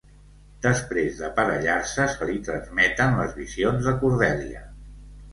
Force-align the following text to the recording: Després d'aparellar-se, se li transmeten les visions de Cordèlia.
Després 0.61 1.17
d'aparellar-se, 1.17 2.07
se 2.13 2.27
li 2.29 2.37
transmeten 2.47 3.13
les 3.19 3.35
visions 3.41 3.85
de 3.89 3.93
Cordèlia. 4.05 4.63